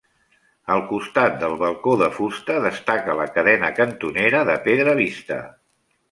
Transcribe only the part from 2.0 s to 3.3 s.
de fusta, destaca la